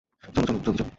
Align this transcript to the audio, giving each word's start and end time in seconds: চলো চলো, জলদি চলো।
চলো 0.23 0.41
চলো, 0.47 0.59
জলদি 0.59 0.77
চলো। 0.77 0.89